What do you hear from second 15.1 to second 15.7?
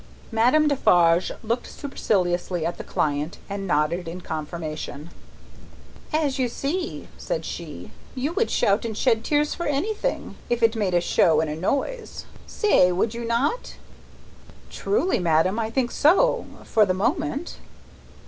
madame, I